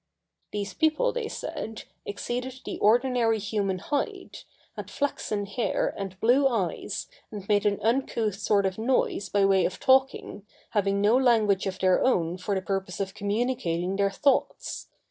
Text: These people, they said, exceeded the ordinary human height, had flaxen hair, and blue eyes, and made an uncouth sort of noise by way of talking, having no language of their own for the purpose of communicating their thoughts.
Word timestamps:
These 0.51 0.73
people, 0.73 1.11
they 1.13 1.27
said, 1.27 1.83
exceeded 2.07 2.61
the 2.65 2.79
ordinary 2.79 3.37
human 3.37 3.77
height, 3.77 4.45
had 4.75 4.89
flaxen 4.89 5.45
hair, 5.45 5.93
and 5.95 6.19
blue 6.19 6.47
eyes, 6.47 7.05
and 7.31 7.47
made 7.47 7.67
an 7.67 7.79
uncouth 7.83 8.33
sort 8.39 8.65
of 8.65 8.79
noise 8.79 9.29
by 9.29 9.45
way 9.45 9.63
of 9.63 9.79
talking, 9.79 10.41
having 10.71 11.01
no 11.01 11.15
language 11.15 11.67
of 11.67 11.77
their 11.77 12.03
own 12.03 12.39
for 12.39 12.55
the 12.55 12.63
purpose 12.63 12.99
of 12.99 13.13
communicating 13.13 13.95
their 13.95 14.09
thoughts. 14.09 14.87